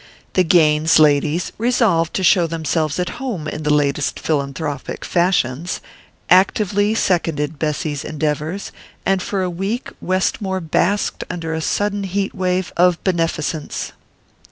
The 0.33 0.43
Gaines 0.43 0.97
ladies, 0.97 1.51
resolved 1.59 2.15
to 2.15 2.23
show 2.23 2.47
themselves 2.47 2.97
at 2.97 3.09
home 3.21 3.47
in 3.47 3.61
the 3.61 3.69
latest 3.71 4.19
philanthropic 4.19 5.05
fashions, 5.05 5.79
actively 6.27 6.95
seconded 6.95 7.59
Bessy's 7.59 8.03
endeavours, 8.03 8.71
and 9.05 9.21
for 9.21 9.43
a 9.43 9.47
week 9.47 9.91
Westmore 10.01 10.59
basked 10.59 11.23
under 11.29 11.53
a 11.53 11.61
sudden 11.61 12.05
heat 12.05 12.33
wave 12.33 12.73
of 12.77 13.03
beneficence. 13.03 13.91